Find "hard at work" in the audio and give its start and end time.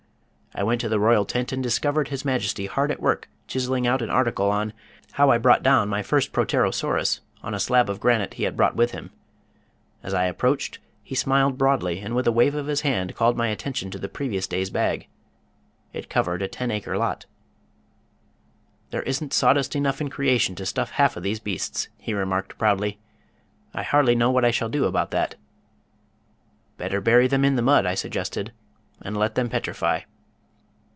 2.65-3.29